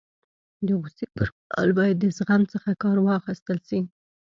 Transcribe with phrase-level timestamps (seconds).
[0.65, 3.79] د غوصي پر مهال باید د زغم څخه کار واخستل سي.